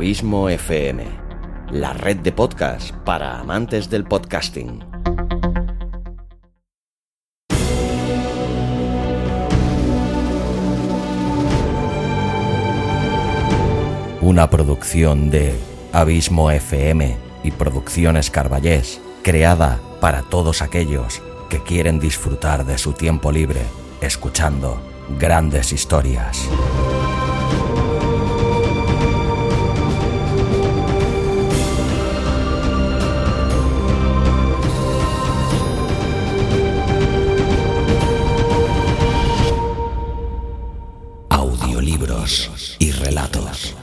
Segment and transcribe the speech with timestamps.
[0.00, 1.04] Abismo FM,
[1.72, 4.82] la red de podcast para amantes del podcasting.
[14.22, 15.54] Una producción de
[15.92, 21.20] Abismo FM y Producciones Carballés, creada para todos aquellos
[21.50, 23.60] que quieren disfrutar de su tiempo libre
[24.00, 24.80] escuchando
[25.18, 26.48] grandes historias.
[41.40, 43.74] Audiolibros y relatos.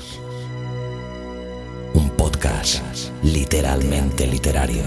[1.96, 2.84] Un podcast
[3.24, 4.84] literalmente literario.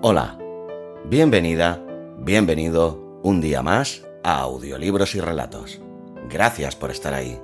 [0.00, 0.38] Hola,
[1.04, 1.84] bienvenida,
[2.20, 5.82] bienvenido un día más a Audiolibros y Relatos.
[6.30, 7.38] Gracias por estar ahí.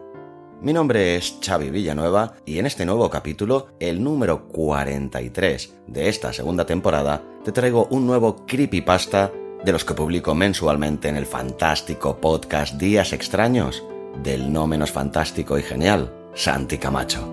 [0.61, 6.33] Mi nombre es Xavi Villanueva y en este nuevo capítulo, el número 43 de esta
[6.33, 9.31] segunda temporada, te traigo un nuevo creepypasta
[9.63, 13.85] de los que publico mensualmente en el fantástico podcast Días Extraños
[14.23, 17.31] del no menos fantástico y genial Santi Camacho.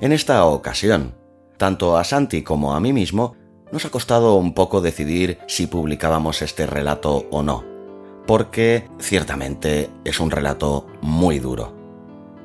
[0.00, 1.14] En esta ocasión,
[1.56, 3.36] tanto a Santi como a mí mismo
[3.74, 7.64] nos ha costado un poco decidir si publicábamos este relato o no,
[8.24, 11.74] porque ciertamente es un relato muy duro,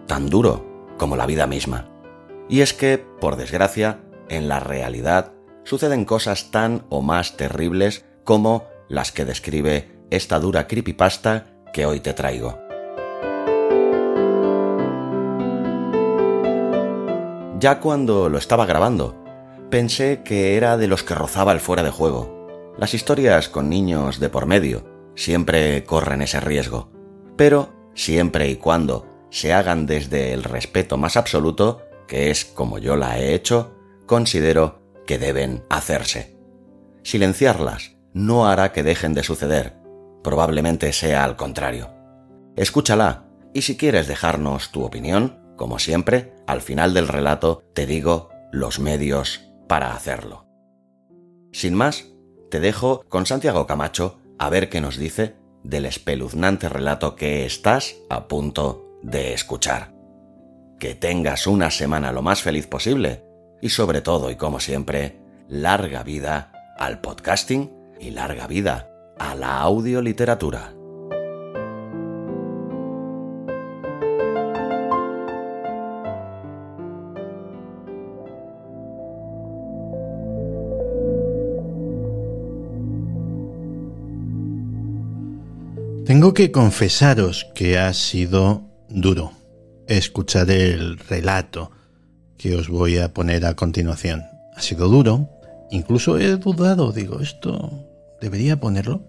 [0.08, 0.66] tan duro
[0.98, 1.88] como la vida misma.
[2.50, 5.34] Y es que, por desgracia, en la realidad
[5.66, 12.00] suceden cosas tan o más terribles como las que describe esta dura creepypasta que hoy
[12.00, 12.58] te traigo.
[17.60, 19.19] Ya cuando lo estaba grabando,
[19.70, 22.74] pensé que era de los que rozaba el fuera de juego.
[22.78, 24.86] Las historias con niños de por medio
[25.16, 26.92] siempre corren ese riesgo,
[27.36, 32.96] pero siempre y cuando se hagan desde el respeto más absoluto, que es como yo
[32.96, 33.76] la he hecho,
[34.06, 36.36] considero que deben hacerse.
[37.04, 39.76] Silenciarlas no hará que dejen de suceder,
[40.24, 41.90] probablemente sea al contrario.
[42.56, 48.30] Escúchala y si quieres dejarnos tu opinión, como siempre, al final del relato te digo
[48.52, 50.48] los medios para hacerlo.
[51.54, 52.08] Sin más,
[52.50, 57.96] te dejo con Santiago Camacho a ver qué nos dice del espeluznante relato que estás
[58.10, 59.94] a punto de escuchar.
[60.80, 63.24] Que tengas una semana lo más feliz posible
[63.62, 69.60] y sobre todo y como siempre, larga vida al podcasting y larga vida a la
[69.60, 70.74] audioliteratura.
[86.30, 89.32] Tengo que confesaros que ha sido duro
[89.88, 91.72] escuchar el relato
[92.38, 94.26] que os voy a poner a continuación.
[94.56, 95.28] Ha sido duro,
[95.72, 97.84] incluso he dudado, digo, ¿esto
[98.22, 99.02] debería ponerlo?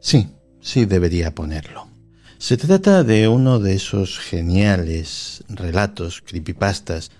[0.00, 0.28] Sí,
[0.62, 1.86] sí debería ponerlo.
[2.38, 7.10] Se trata de uno de esos geniales relatos, creepypastas,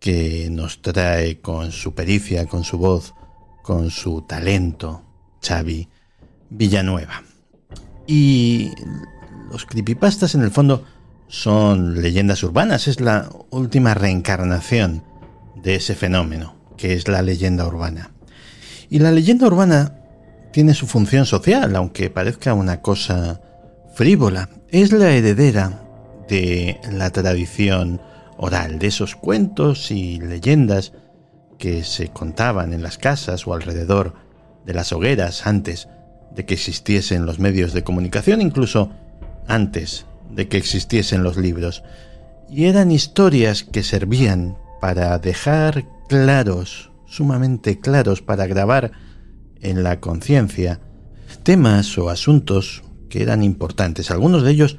[0.00, 3.12] que nos trae con su pericia, con su voz,
[3.62, 5.02] con su talento,
[5.42, 5.86] Xavi
[6.48, 7.33] Villanueva.
[8.06, 8.72] Y
[9.50, 10.84] los creepypastas en el fondo
[11.28, 15.02] son leyendas urbanas, es la última reencarnación
[15.62, 18.10] de ese fenómeno, que es la leyenda urbana.
[18.90, 19.96] Y la leyenda urbana
[20.52, 23.40] tiene su función social, aunque parezca una cosa
[23.94, 24.50] frívola.
[24.68, 25.82] Es la heredera
[26.28, 28.00] de la tradición
[28.36, 30.92] oral, de esos cuentos y leyendas
[31.58, 34.14] que se contaban en las casas o alrededor
[34.66, 35.88] de las hogueras antes
[36.34, 38.90] de que existiesen los medios de comunicación, incluso
[39.46, 41.82] antes de que existiesen los libros.
[42.50, 48.92] Y eran historias que servían para dejar claros, sumamente claros, para grabar
[49.60, 50.80] en la conciencia
[51.42, 54.78] temas o asuntos que eran importantes, algunos de ellos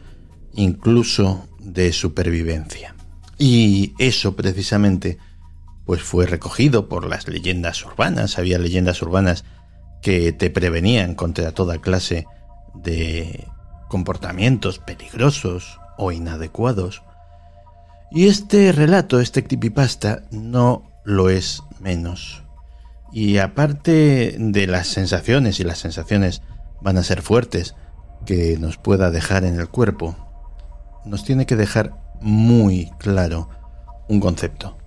[0.54, 2.96] incluso de supervivencia.
[3.38, 5.18] Y eso precisamente
[5.86, 9.46] pues fue recogido por las leyendas urbanas, había leyendas urbanas
[10.06, 12.28] que te prevenían contra toda clase
[12.76, 13.48] de
[13.88, 17.02] comportamientos peligrosos o inadecuados.
[18.12, 22.44] Y este relato, este creepypasta, no lo es menos.
[23.12, 26.44] Y aparte de las sensaciones, y las sensaciones
[26.82, 27.74] van a ser fuertes,
[28.28, 30.16] que nos pueda dejar en el cuerpo,
[31.04, 33.50] nos tiene que dejar muy claro
[34.08, 34.78] un concepto.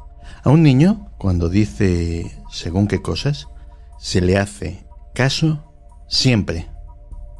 [0.44, 3.48] A un niño, cuando dice según qué cosas,
[3.98, 4.86] se le hace
[5.18, 5.58] caso
[6.06, 6.68] siempre,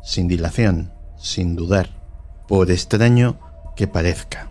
[0.03, 1.91] sin dilación, sin dudar,
[2.49, 3.39] por extraño
[3.77, 4.51] que parezca.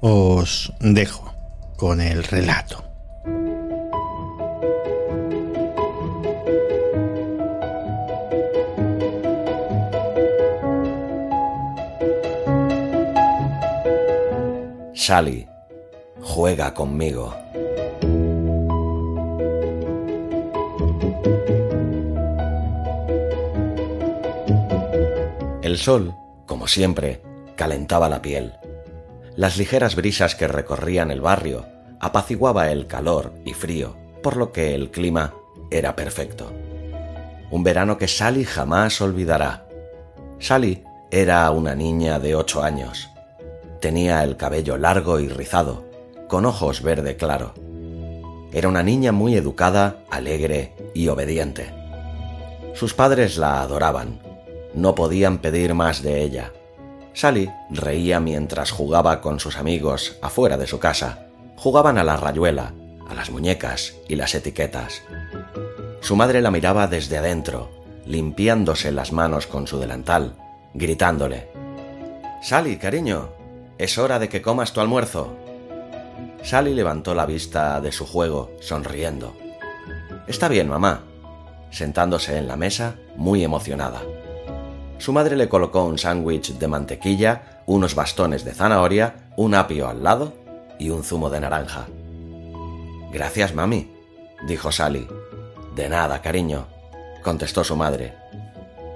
[0.00, 1.34] Os dejo
[1.76, 2.82] con el relato.
[14.94, 15.46] Sally,
[16.22, 17.45] juega conmigo.
[25.66, 26.14] El sol,
[26.46, 27.22] como siempre,
[27.56, 28.52] calentaba la piel.
[29.34, 31.66] Las ligeras brisas que recorrían el barrio
[31.98, 35.34] apaciguaba el calor y frío, por lo que el clima
[35.72, 36.52] era perfecto.
[37.50, 39.66] Un verano que Sally jamás olvidará.
[40.38, 43.08] Sally era una niña de ocho años.
[43.80, 45.84] Tenía el cabello largo y rizado,
[46.28, 47.54] con ojos verde claro.
[48.52, 51.74] Era una niña muy educada, alegre y obediente.
[52.72, 54.25] Sus padres la adoraban.
[54.76, 56.52] No podían pedir más de ella.
[57.14, 61.28] Sally reía mientras jugaba con sus amigos afuera de su casa.
[61.56, 62.74] Jugaban a la rayuela,
[63.08, 65.00] a las muñecas y las etiquetas.
[66.00, 67.70] Su madre la miraba desde adentro,
[68.04, 70.34] limpiándose las manos con su delantal,
[70.74, 71.48] gritándole.
[72.42, 73.30] Sally, cariño,
[73.78, 75.34] es hora de que comas tu almuerzo.
[76.42, 79.34] Sally levantó la vista de su juego, sonriendo.
[80.26, 81.00] Está bien, mamá,
[81.70, 84.02] sentándose en la mesa, muy emocionada.
[84.98, 90.02] Su madre le colocó un sándwich de mantequilla, unos bastones de zanahoria, un apio al
[90.02, 90.32] lado
[90.78, 91.86] y un zumo de naranja.
[93.12, 93.90] Gracias, mami,
[94.46, 95.06] dijo Sally.
[95.74, 96.66] De nada, cariño,
[97.22, 98.14] contestó su madre.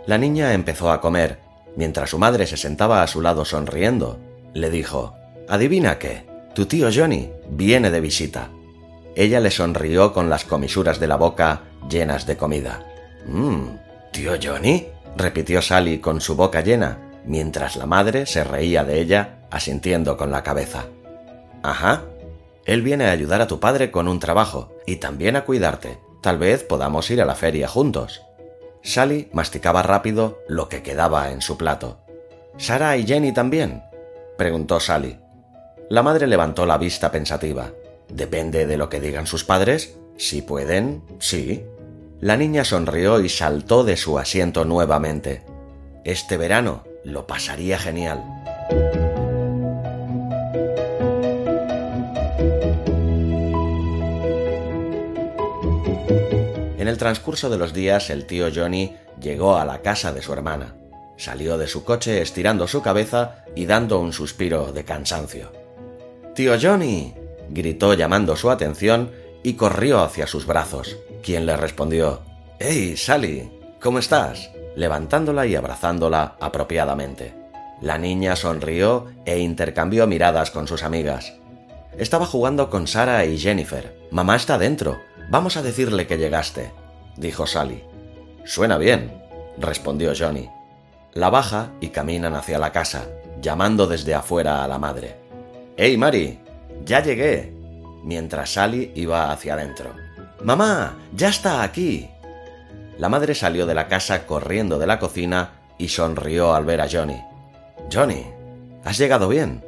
[0.07, 1.39] La niña empezó a comer,
[1.77, 4.19] mientras su madre se sentaba a su lado sonriendo
[4.55, 5.15] le dijo,
[5.49, 8.51] Adivina qué, tu tío Johnny viene de visita.
[9.15, 12.85] Ella le sonrió con las comisuras de la boca llenas de comida.
[13.27, 13.67] Mmm,
[14.13, 14.87] ¿tío Johnny?
[15.17, 20.31] Repitió Sally con su boca llena, mientras la madre se reía de ella, asintiendo con
[20.31, 20.87] la cabeza.
[21.63, 22.03] Ajá.
[22.65, 25.99] Él viene a ayudar a tu padre con un trabajo y también a cuidarte.
[26.21, 28.23] Tal vez podamos ir a la feria juntos.
[28.83, 31.99] Sally masticaba rápido lo que quedaba en su plato.
[32.57, 33.83] ¿Sara y Jenny también?
[34.37, 35.19] preguntó Sally.
[35.89, 37.73] La madre levantó la vista pensativa.
[38.09, 39.97] Depende de lo que digan sus padres.
[40.17, 41.65] Si pueden, sí.
[42.21, 45.43] La niña sonrió y saltó de su asiento nuevamente.
[46.05, 48.23] Este verano lo pasaría genial.
[56.79, 60.35] En el transcurso de los días el tío Johnny llegó a la casa de su
[60.35, 60.75] hermana.
[61.17, 65.53] Salió de su coche estirando su cabeza y dando un suspiro de cansancio.
[66.35, 67.15] Tío Johnny.
[67.49, 69.11] gritó llamando su atención
[69.43, 72.21] y corrió hacia sus brazos, quien le respondió
[72.59, 73.51] Hey, Sally,
[73.81, 74.51] ¿cómo estás?
[74.77, 77.35] levantándola y abrazándola apropiadamente.
[77.81, 81.35] La niña sonrió e intercambió miradas con sus amigas.
[81.99, 83.97] Estaba jugando con Sara y Jennifer.
[84.11, 84.99] Mamá está dentro.
[85.31, 86.73] Vamos a decirle que llegaste,
[87.17, 87.83] dijo Sally.
[88.45, 89.23] Suena bien,
[89.59, 90.49] respondió Johnny.
[91.13, 93.09] La baja y caminan hacia la casa,
[93.41, 95.17] llamando desde afuera a la madre.
[95.77, 96.39] ¡Hey, Mari!
[96.85, 97.60] ¡Ya llegué!
[98.03, 99.95] Mientras Sally iba hacia adentro.
[100.43, 100.97] ¡Mamá!
[101.15, 102.09] ¡Ya está aquí!
[102.99, 106.89] La madre salió de la casa corriendo de la cocina y sonrió al ver a
[106.91, 107.21] Johnny.
[107.93, 108.27] Johnny,
[108.85, 109.65] ¿has llegado bien?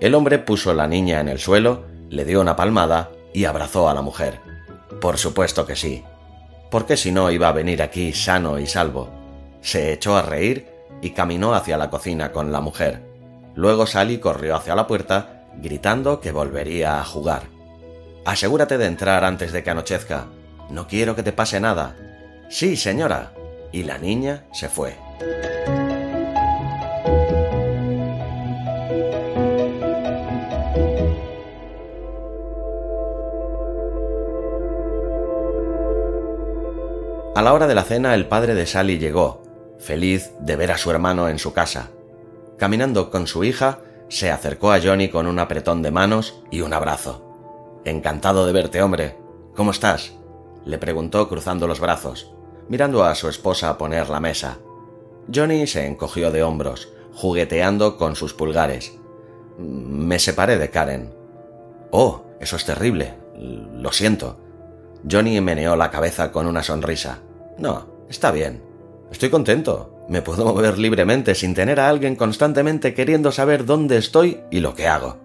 [0.00, 3.94] El hombre puso la niña en el suelo, le dio una palmada y abrazó a
[3.94, 4.40] la mujer.
[5.00, 6.02] Por supuesto que sí.
[6.70, 9.08] ¿Por qué si no iba a venir aquí sano y salvo?
[9.60, 10.68] Se echó a reír
[11.00, 13.02] y caminó hacia la cocina con la mujer.
[13.54, 17.53] Luego Sally corrió hacia la puerta, gritando que volvería a jugar.
[18.24, 20.26] Asegúrate de entrar antes de que anochezca.
[20.70, 21.94] No quiero que te pase nada.
[22.48, 23.32] Sí, señora.
[23.70, 24.96] Y la niña se fue.
[37.36, 39.42] A la hora de la cena el padre de Sally llegó,
[39.80, 41.90] feliz de ver a su hermano en su casa.
[42.56, 46.72] Caminando con su hija, se acercó a Johnny con un apretón de manos y un
[46.72, 47.23] abrazo.
[47.84, 49.16] Encantado de verte, hombre.
[49.54, 50.12] ¿Cómo estás?
[50.64, 52.32] le preguntó cruzando los brazos,
[52.68, 54.58] mirando a su esposa poner la mesa.
[55.32, 58.94] Johnny se encogió de hombros, jugueteando con sus pulgares.
[59.58, 61.14] Me separé de Karen.
[61.90, 63.14] Oh, eso es terrible.
[63.36, 64.38] Lo siento.
[65.08, 67.18] Johnny meneó la cabeza con una sonrisa.
[67.58, 68.62] No, está bien.
[69.10, 69.94] Estoy contento.
[70.08, 74.74] Me puedo mover libremente sin tener a alguien constantemente queriendo saber dónde estoy y lo
[74.74, 75.23] que hago.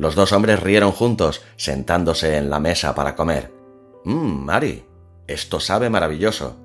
[0.00, 3.52] Los dos hombres rieron juntos, sentándose en la mesa para comer.
[4.04, 4.82] Mmm, Mari,
[5.26, 6.56] esto sabe maravilloso.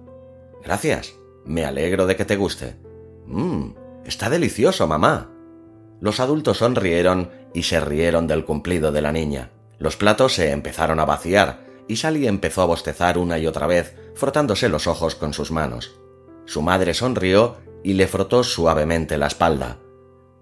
[0.64, 1.16] Gracias.
[1.44, 2.78] Me alegro de que te guste.
[3.26, 3.72] Mmm,
[4.06, 5.32] está delicioso, mamá.
[6.00, 9.52] Los adultos sonrieron y se rieron del cumplido de la niña.
[9.80, 13.98] Los platos se empezaron a vaciar y Sally empezó a bostezar una y otra vez,
[14.16, 16.00] frotándose los ojos con sus manos.
[16.46, 19.80] Su madre sonrió y le frotó suavemente la espalda.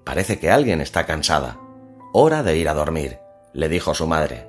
[0.03, 1.62] Parece que alguien está cansada.
[2.15, 3.17] Hora de ir a dormir,
[3.53, 4.47] le dijo su madre.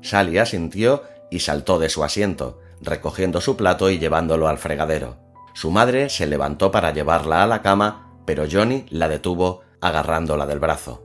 [0.00, 5.16] Sally asintió y saltó de su asiento, recogiendo su plato y llevándolo al fregadero.
[5.54, 10.60] Su madre se levantó para llevarla a la cama, pero Johnny la detuvo agarrándola del
[10.60, 11.04] brazo.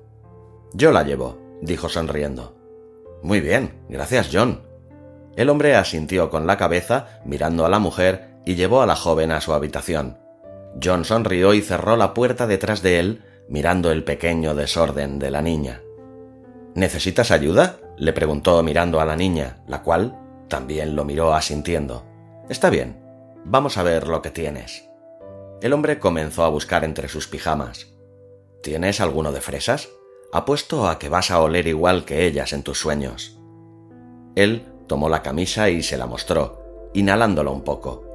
[0.73, 2.55] Yo la llevo, dijo sonriendo.
[3.23, 4.61] Muy bien, gracias, John.
[5.35, 9.31] El hombre asintió con la cabeza, mirando a la mujer, y llevó a la joven
[9.31, 10.19] a su habitación.
[10.83, 15.41] John sonrió y cerró la puerta detrás de él, mirando el pequeño desorden de la
[15.41, 15.81] niña.
[16.75, 17.79] ¿Necesitas ayuda?
[17.97, 22.05] le preguntó mirando a la niña, la cual también lo miró asintiendo.
[22.47, 23.03] Está bien,
[23.43, 24.87] vamos a ver lo que tienes.
[25.61, 27.87] El hombre comenzó a buscar entre sus pijamas.
[28.63, 29.89] ¿Tienes alguno de fresas?
[30.31, 33.37] Apuesto a que vas a oler igual que ellas en tus sueños.
[34.35, 38.08] Él tomó la camisa y se la mostró, inhalándola un poco.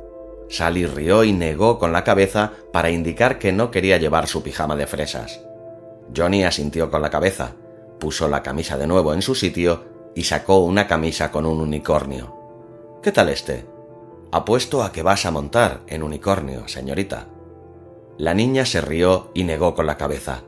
[0.49, 4.77] Sally rió y negó con la cabeza para indicar que no quería llevar su pijama
[4.77, 5.41] de fresas.
[6.15, 7.53] Johnny asintió con la cabeza,
[7.99, 9.85] puso la camisa de nuevo en su sitio
[10.15, 12.35] y sacó una camisa con un unicornio.
[13.03, 13.67] ¿Qué tal este?
[14.31, 17.27] Apuesto a que vas a montar en unicornio, señorita.
[18.19, 20.43] La niña se rió y negó con la cabeza.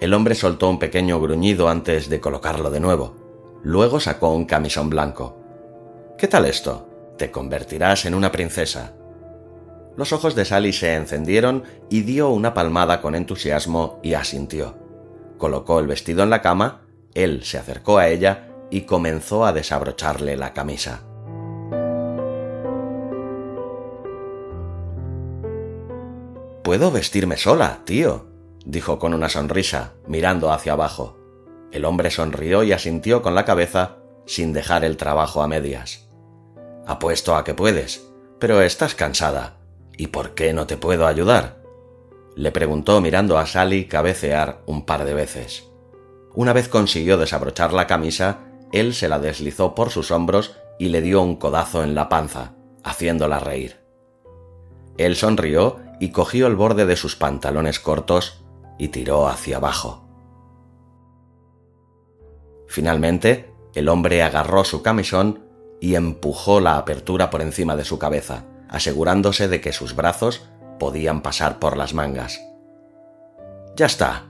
[0.00, 3.14] El hombre soltó un pequeño gruñido antes de colocarlo de nuevo.
[3.62, 5.36] Luego sacó un camisón blanco.
[6.18, 6.88] ¿Qué tal esto?
[7.18, 8.94] Te convertirás en una princesa.
[9.96, 14.80] Los ojos de Sally se encendieron y dio una palmada con entusiasmo y asintió
[15.40, 16.82] colocó el vestido en la cama,
[17.14, 21.00] él se acercó a ella y comenzó a desabrocharle la camisa.
[26.62, 28.26] Puedo vestirme sola, tío,
[28.64, 31.16] dijo con una sonrisa, mirando hacia abajo.
[31.72, 36.08] El hombre sonrió y asintió con la cabeza, sin dejar el trabajo a medias.
[36.86, 38.06] Apuesto a que puedes,
[38.38, 39.59] pero estás cansada.
[39.96, 41.60] ¿Y por qué no te puedo ayudar?
[42.36, 45.68] le preguntó mirando a Sally cabecear un par de veces.
[46.34, 51.02] Una vez consiguió desabrochar la camisa, él se la deslizó por sus hombros y le
[51.02, 52.54] dio un codazo en la panza,
[52.84, 53.80] haciéndola reír.
[54.96, 58.44] Él sonrió y cogió el borde de sus pantalones cortos
[58.78, 60.06] y tiró hacia abajo.
[62.66, 65.44] Finalmente, el hombre agarró su camisón
[65.80, 70.42] y empujó la apertura por encima de su cabeza, asegurándose de que sus brazos
[70.78, 72.40] podían pasar por las mangas.
[73.76, 74.26] Ya está,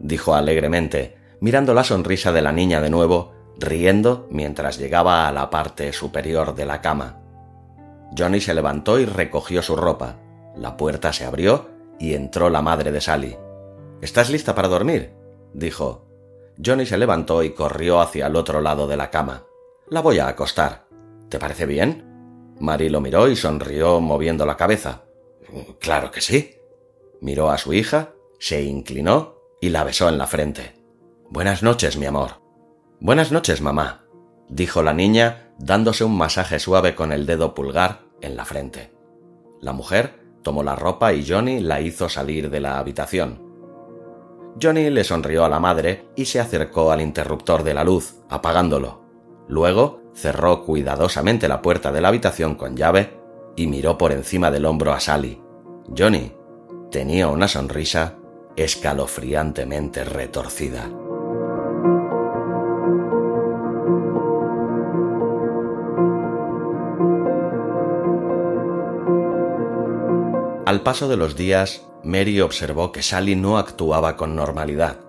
[0.00, 5.50] dijo alegremente, mirando la sonrisa de la niña de nuevo, riendo mientras llegaba a la
[5.50, 7.20] parte superior de la cama.
[8.16, 10.16] Johnny se levantó y recogió su ropa.
[10.56, 13.36] La puerta se abrió y entró la madre de Sally.
[14.00, 15.12] ¿Estás lista para dormir?
[15.54, 16.06] dijo.
[16.64, 19.44] Johnny se levantó y corrió hacia el otro lado de la cama.
[19.88, 20.86] La voy a acostar.
[21.28, 22.05] ¿Te parece bien?
[22.58, 25.02] Mary lo miró y sonrió moviendo la cabeza.
[25.78, 26.56] Claro que sí.
[27.20, 30.74] Miró a su hija, se inclinó y la besó en la frente.
[31.28, 32.42] Buenas noches, mi amor.
[33.00, 34.06] Buenas noches, mamá,
[34.48, 38.92] dijo la niña, dándose un masaje suave con el dedo pulgar en la frente.
[39.60, 43.42] La mujer tomó la ropa y Johnny la hizo salir de la habitación.
[44.60, 49.02] Johnny le sonrió a la madre y se acercó al interruptor de la luz, apagándolo.
[49.48, 53.20] Luego cerró cuidadosamente la puerta de la habitación con llave
[53.54, 55.42] y miró por encima del hombro a Sally.
[55.96, 56.32] Johnny
[56.90, 58.16] tenía una sonrisa
[58.56, 60.90] escalofriantemente retorcida.
[70.64, 75.00] Al paso de los días, Mary observó que Sally no actuaba con normalidad.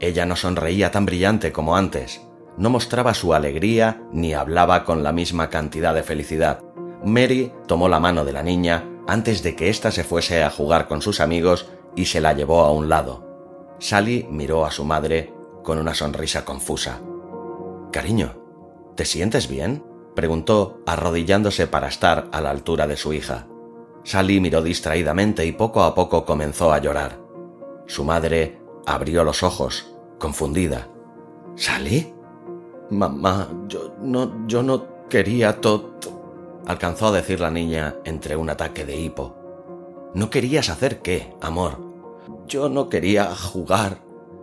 [0.00, 2.20] Ella no sonreía tan brillante como antes,
[2.60, 6.62] no mostraba su alegría ni hablaba con la misma cantidad de felicidad.
[7.02, 10.86] Mary tomó la mano de la niña antes de que ésta se fuese a jugar
[10.86, 13.26] con sus amigos y se la llevó a un lado.
[13.78, 15.32] Sally miró a su madre
[15.64, 17.00] con una sonrisa confusa.
[17.92, 18.36] Cariño,
[18.94, 19.82] ¿te sientes bien?
[20.14, 23.46] preguntó, arrodillándose para estar a la altura de su hija.
[24.04, 27.20] Sally miró distraídamente y poco a poco comenzó a llorar.
[27.86, 30.88] Su madre abrió los ojos, confundida.
[31.56, 32.19] ¿Sally?
[32.90, 35.90] Mamá, yo no, yo no quería todo
[36.66, 39.36] alcanzó a decir la niña entre un ataque de hipo.
[40.14, 41.78] ¿No querías hacer qué, amor?
[42.46, 43.98] Yo no quería jugar.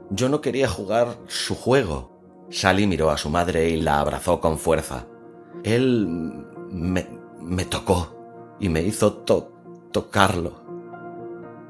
[0.09, 2.11] Yo no quería jugar su juego.
[2.49, 5.05] Sally miró a su madre y la abrazó con fuerza.
[5.63, 6.07] Él
[6.69, 7.07] me,
[7.41, 9.13] me tocó y me hizo
[9.91, 10.65] tocarlo.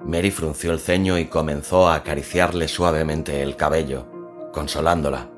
[0.06, 4.06] Mary frunció el ceño y comenzó a acariciarle suavemente el cabello,
[4.54, 5.37] consolándola.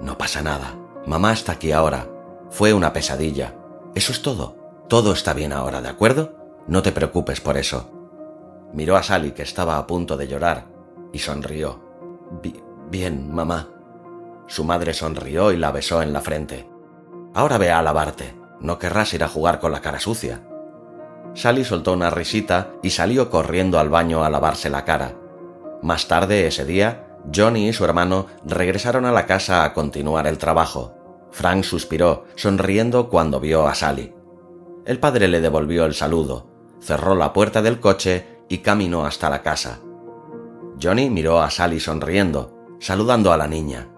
[0.00, 0.74] No pasa nada.
[1.06, 2.08] Mamá está aquí ahora.
[2.50, 3.54] Fue una pesadilla.
[3.94, 4.56] Eso es todo.
[4.88, 6.34] Todo está bien ahora, ¿de acuerdo?
[6.66, 7.90] No te preocupes por eso.
[8.72, 10.66] Miró a Sally, que estaba a punto de llorar,
[11.12, 11.80] y sonrió.
[12.90, 13.68] bien, mamá.
[14.46, 16.68] Su madre sonrió y la besó en la frente.
[17.34, 18.34] Ahora ve a lavarte.
[18.60, 20.42] No querrás ir a jugar con la cara sucia.
[21.34, 25.14] Sally soltó una risita y salió corriendo al baño a lavarse la cara.
[25.82, 30.38] Más tarde ese día, Johnny y su hermano regresaron a la casa a continuar el
[30.38, 30.94] trabajo.
[31.32, 34.14] Frank suspiró, sonriendo cuando vio a Sally.
[34.84, 36.48] El padre le devolvió el saludo,
[36.80, 39.80] cerró la puerta del coche y caminó hasta la casa.
[40.80, 43.88] Johnny miró a Sally sonriendo, saludando a la niña.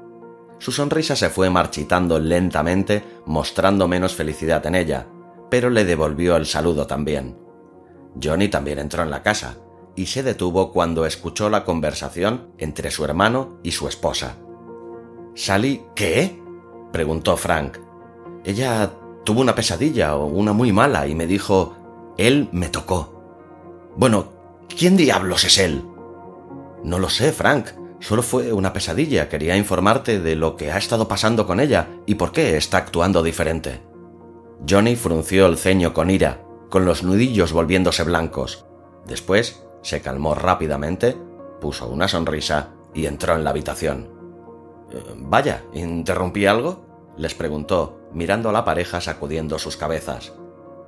[0.59, 5.07] Su sonrisa se fue marchitando lentamente, mostrando menos felicidad en ella,
[5.51, 7.39] pero le devolvió el saludo también.
[8.21, 9.57] Johnny también entró en la casa
[9.99, 14.37] y se detuvo cuando escuchó la conversación entre su hermano y su esposa.
[15.35, 16.41] ¿Sally qué?
[16.93, 17.79] preguntó Frank.
[18.45, 18.93] Ella
[19.25, 21.75] tuvo una pesadilla o una muy mala y me dijo,
[22.17, 23.91] él me tocó.
[23.97, 24.33] Bueno,
[24.69, 25.85] ¿quién diablos es él?
[26.85, 27.71] No lo sé, Frank.
[27.99, 29.29] Solo fue una pesadilla.
[29.29, 33.25] Quería informarte de lo que ha estado pasando con ella y por qué está actuando
[33.25, 33.83] diferente.
[34.69, 38.65] Johnny frunció el ceño con ira, con los nudillos volviéndose blancos.
[39.05, 41.17] Después se calmó rápidamente,
[41.61, 44.11] puso una sonrisa y entró en la habitación.
[44.91, 46.87] Eh, vaya, ¿interrumpí algo?
[47.17, 50.33] les preguntó, mirando a la pareja sacudiendo sus cabezas.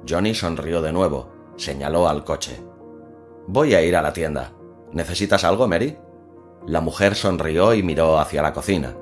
[0.09, 2.63] Johnny sonrió de nuevo, señaló al coche.
[3.47, 4.53] Voy a ir a la tienda.
[4.93, 5.99] ¿Necesitas algo, Mary?
[6.67, 8.95] La mujer sonrió y miró hacia la cocina.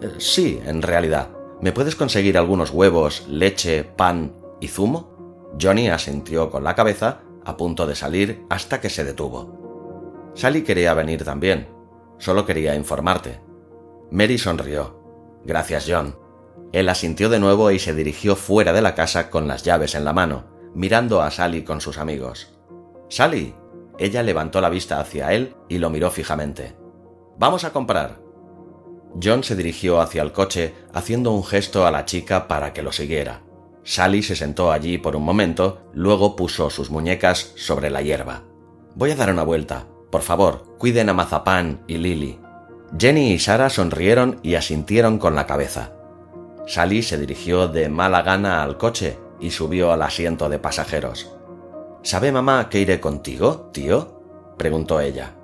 [0.00, 1.30] Eh, sí, en realidad.
[1.60, 5.50] ¿Me puedes conseguir algunos huevos, leche, pan y zumo?
[5.60, 10.32] Johnny asintió con la cabeza, a punto de salir hasta que se detuvo.
[10.34, 11.68] Sally quería venir también.
[12.18, 13.40] Solo quería informarte.
[14.10, 15.00] Mary sonrió.
[15.44, 16.16] Gracias, John.
[16.72, 20.04] Él asintió de nuevo y se dirigió fuera de la casa con las llaves en
[20.04, 22.54] la mano, mirando a Sally con sus amigos.
[23.08, 23.54] Sally.
[23.98, 26.74] Ella levantó la vista hacia él y lo miró fijamente.
[27.38, 28.20] Vamos a comprar.
[29.22, 32.90] John se dirigió hacia el coche, haciendo un gesto a la chica para que lo
[32.90, 33.42] siguiera.
[33.84, 38.42] Sally se sentó allí por un momento, luego puso sus muñecas sobre la hierba.
[38.94, 39.86] Voy a dar una vuelta.
[40.10, 42.38] Por favor, cuiden a Mazapán y Lily.
[42.98, 45.92] Jenny y Sara sonrieron y asintieron con la cabeza.
[46.66, 51.34] Sally se dirigió de mala gana al coche y subió al asiento de pasajeros.
[52.02, 54.20] ¿Sabe mamá que iré contigo, tío?
[54.58, 55.34] preguntó ella.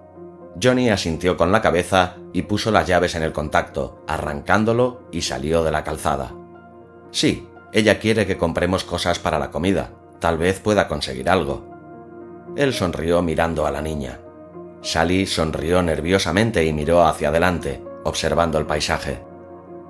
[0.61, 5.63] Johnny asintió con la cabeza y puso las llaves en el contacto, arrancándolo y salió
[5.65, 6.35] de la calzada.
[7.11, 9.91] Sí, ella quiere que compremos cosas para la comida.
[10.21, 11.65] Tal vez pueda conseguir algo.
[12.57, 14.19] Él sonrió mirando a la niña.
[14.81, 19.21] Sally sonrió nerviosamente y miró hacia adelante, observando el paisaje.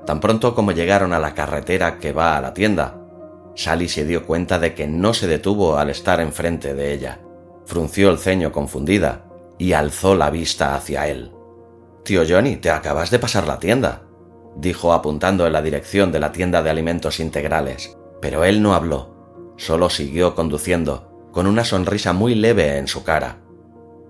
[0.07, 2.99] Tan pronto como llegaron a la carretera que va a la tienda,
[3.55, 7.21] Sally se dio cuenta de que no se detuvo al estar enfrente de ella.
[7.67, 9.25] Frunció el ceño confundida
[9.59, 11.33] y alzó la vista hacia él.
[12.05, 14.03] Tío Johnny, te acabas de pasar la tienda,
[14.59, 17.97] dijo apuntando en la dirección de la tienda de alimentos integrales.
[18.21, 23.38] Pero él no habló, solo siguió conduciendo, con una sonrisa muy leve en su cara.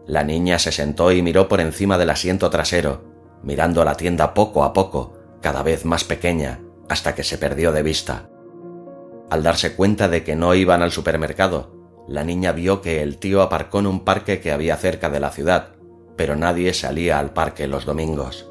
[0.06, 3.04] La niña se sentó y miró por encima del asiento trasero,
[3.42, 7.82] mirando la tienda poco a poco, cada vez más pequeña, hasta que se perdió de
[7.82, 8.30] vista.
[9.28, 11.76] Al darse cuenta de que no iban al supermercado,
[12.08, 15.30] la niña vio que el tío aparcó en un parque que había cerca de la
[15.30, 15.74] ciudad,
[16.16, 18.50] pero nadie salía al parque los domingos.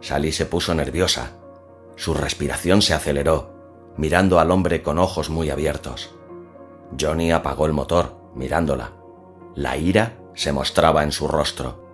[0.00, 1.32] Sally se puso nerviosa.
[1.96, 6.14] Su respiración se aceleró, mirando al hombre con ojos muy abiertos.
[6.98, 8.92] Johnny apagó el motor, mirándola.
[9.54, 11.84] La ira se mostraba en su rostro.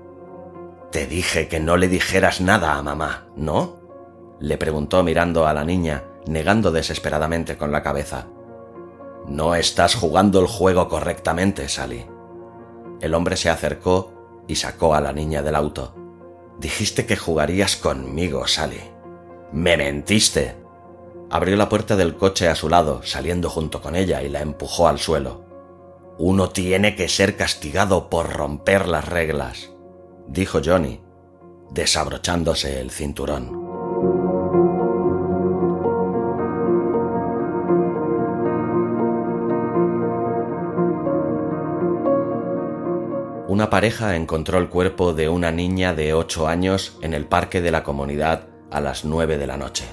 [0.93, 3.77] Te dije que no le dijeras nada a mamá, ¿no?
[4.39, 8.27] le preguntó mirando a la niña, negando desesperadamente con la cabeza.
[9.27, 12.07] No estás jugando el juego correctamente, Sally.
[13.01, 14.13] El hombre se acercó
[14.47, 15.95] y sacó a la niña del auto.
[16.59, 18.81] Dijiste que jugarías conmigo, Sally.
[19.53, 20.57] Me mentiste.
[21.31, 24.89] Abrió la puerta del coche a su lado, saliendo junto con ella, y la empujó
[24.89, 25.45] al suelo.
[26.19, 29.71] Uno tiene que ser castigado por romper las reglas,
[30.27, 31.01] dijo Johnny,
[31.71, 33.66] desabrochándose el cinturón.
[43.49, 47.71] Una pareja encontró el cuerpo de una niña de 8 años en el parque de
[47.71, 49.85] la comunidad a las 9 de la noche.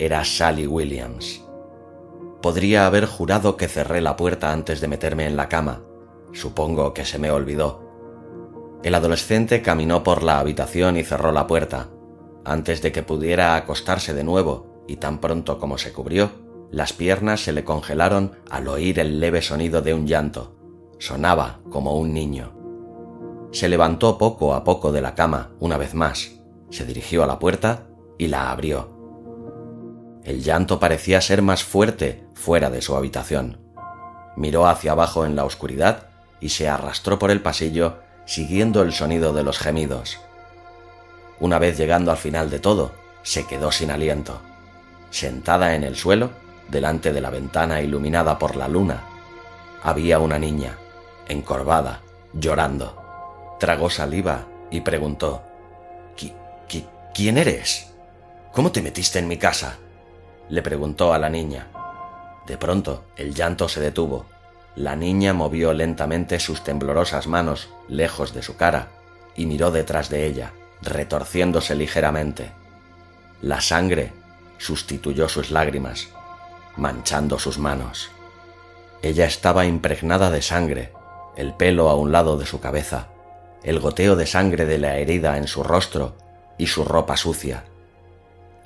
[0.00, 1.44] Era Sally Williams.
[2.42, 5.82] Podría haber jurado que cerré la puerta antes de meterme en la cama.
[6.32, 7.88] Supongo que se me olvidó.
[8.82, 11.90] El adolescente caminó por la habitación y cerró la puerta.
[12.44, 16.32] Antes de que pudiera acostarse de nuevo, y tan pronto como se cubrió,
[16.72, 20.59] las piernas se le congelaron al oír el leve sonido de un llanto.
[21.00, 22.52] Sonaba como un niño.
[23.52, 26.32] Se levantó poco a poco de la cama una vez más,
[26.68, 27.86] se dirigió a la puerta
[28.18, 29.00] y la abrió.
[30.24, 33.58] El llanto parecía ser más fuerte fuera de su habitación.
[34.36, 36.08] Miró hacia abajo en la oscuridad
[36.38, 40.18] y se arrastró por el pasillo siguiendo el sonido de los gemidos.
[41.40, 44.38] Una vez llegando al final de todo, se quedó sin aliento.
[45.08, 46.28] Sentada en el suelo,
[46.68, 49.02] delante de la ventana iluminada por la luna,
[49.82, 50.76] había una niña,
[51.30, 53.56] encorvada, llorando.
[53.58, 55.42] Tragó saliva y preguntó,
[57.12, 57.92] ¿Quién eres?
[58.52, 59.78] ¿Cómo te metiste en mi casa?
[60.48, 61.66] le preguntó a la niña.
[62.46, 64.26] De pronto el llanto se detuvo.
[64.76, 68.88] La niña movió lentamente sus temblorosas manos lejos de su cara
[69.36, 72.52] y miró detrás de ella, retorciéndose ligeramente.
[73.42, 74.12] La sangre
[74.58, 76.08] sustituyó sus lágrimas,
[76.76, 78.10] manchando sus manos.
[79.02, 80.92] Ella estaba impregnada de sangre,
[81.40, 83.08] el pelo a un lado de su cabeza,
[83.62, 86.16] el goteo de sangre de la herida en su rostro
[86.58, 87.64] y su ropa sucia.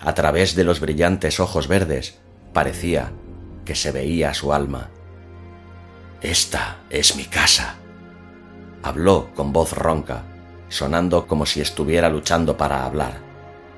[0.00, 2.18] A través de los brillantes ojos verdes
[2.52, 3.12] parecía
[3.64, 4.90] que se veía su alma.
[6.20, 7.76] Esta es mi casa.
[8.82, 10.24] Habló con voz ronca,
[10.68, 13.18] sonando como si estuviera luchando para hablar.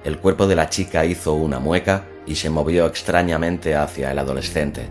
[0.05, 4.89] El cuerpo de la chica hizo una mueca y se movió extrañamente hacia el adolescente.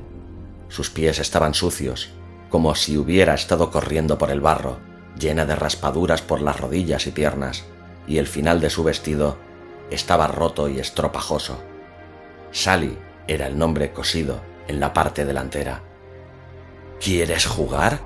[0.69, 2.13] Sus pies estaban sucios,
[2.49, 4.77] como si hubiera estado corriendo por el barro,
[5.19, 7.63] llena de raspaduras por las rodillas y piernas,
[8.07, 9.37] y el final de su vestido
[9.89, 11.59] estaba roto y estropajoso.
[12.51, 15.81] Sally era el nombre cosido en la parte delantera.
[16.99, 17.99] ¿Quieres jugar?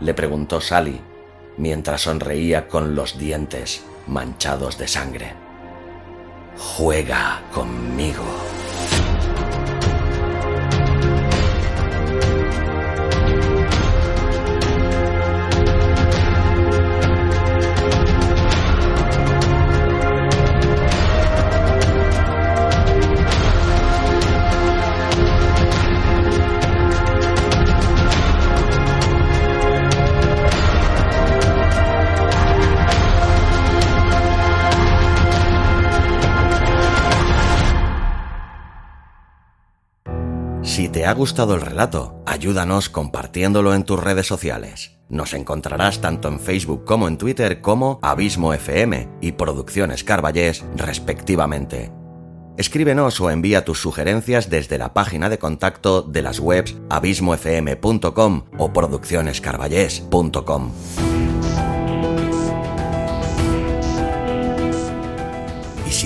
[0.00, 1.00] le preguntó Sally,
[1.56, 5.34] mientras sonreía con los dientes manchados de sangre.
[6.56, 8.24] Juega conmigo.
[41.14, 44.98] Ha gustado el relato, ayúdanos compartiéndolo en tus redes sociales.
[45.08, 51.92] Nos encontrarás tanto en Facebook como en Twitter como Abismo FM y Producciones Carballés, respectivamente.
[52.56, 58.72] Escríbenos o envía tus sugerencias desde la página de contacto de las webs abismofm.com o
[58.72, 60.72] produccionescarballés.com.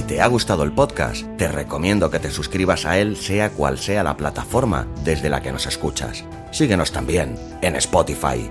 [0.08, 4.02] te ha gustado el podcast, te recomiendo que te suscribas a él sea cual sea
[4.02, 6.24] la plataforma desde la que nos escuchas.
[6.50, 8.50] Síguenos también en Spotify.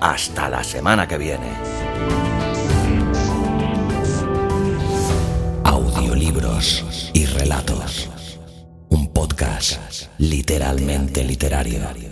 [0.00, 1.46] Hasta la semana que viene.
[5.62, 8.10] Audiolibros y relatos.
[8.88, 9.78] Un podcast
[10.18, 12.05] literalmente literario.